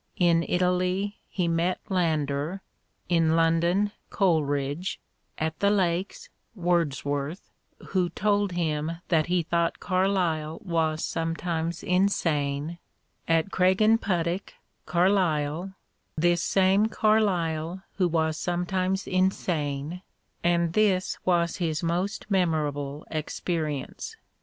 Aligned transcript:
In 0.17 0.43
Italy 0.49 1.19
he 1.29 1.47
met 1.47 1.79
Lander; 1.87 2.63
in 3.07 3.35
London, 3.35 3.91
Coleridge; 4.09 4.99
at 5.37 5.59
the 5.59 5.69
Lakes, 5.69 6.27
Wordsworth, 6.55 7.51
who 7.89 8.09
told 8.09 8.53
him 8.53 8.93
liiat 9.11 9.27
he 9.27 9.43
thought 9.43 9.79
Carlyle 9.79 10.59
was 10.65 11.05
sometimes 11.05 11.83
insane; 11.83 12.79
at 13.27 13.51
Craigenputtock, 13.51 14.53
Carlyle, 14.87 15.73
this 16.15 16.41
same 16.41 16.87
Carlyle 16.87 17.83
who 17.97 18.07
was] 18.07 18.39
sometimes 18.39 19.05
insane— 19.05 20.01
and 20.43 20.73
this 20.73 21.19
was 21.25 21.57
his 21.57 21.83
most 21.83 22.25
memorable 22.27 23.05
experience. 23.11 24.15